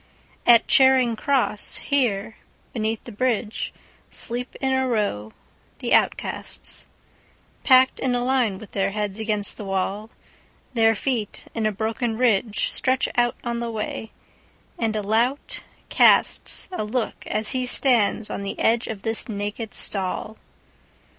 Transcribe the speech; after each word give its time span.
At 0.47 0.67
Charing 0.67 1.15
Cross, 1.15 1.75
here, 1.75 2.37
beneath 2.73 3.03
the 3.03 3.11
bridgeSleep 3.11 4.55
in 4.59 4.73
a 4.73 4.87
row 4.87 5.31
the 5.77 5.93
outcasts, 5.93 6.87
Packed 7.63 7.99
in 7.99 8.15
a 8.15 8.23
line 8.25 8.57
with 8.57 8.71
their 8.71 8.89
heads 8.93 9.19
against 9.19 9.57
the 9.57 9.63
wall. 9.63 10.09
Their 10.73 10.95
feet, 10.95 11.45
in 11.53 11.67
a 11.67 11.71
broken 11.71 12.17
ridgeStretch 12.17 13.09
out 13.15 13.35
on 13.43 13.59
the 13.59 13.69
way, 13.69 14.11
and 14.79 14.95
a 14.95 15.03
lout 15.03 15.61
castsA 15.91 16.79
look 16.83 17.23
as 17.27 17.51
he 17.51 17.67
stands 17.67 18.31
on 18.31 18.41
the 18.41 18.57
edge 18.57 18.87
of 18.87 19.03
this 19.03 19.29
naked 19.29 19.71
stall. 19.71 20.35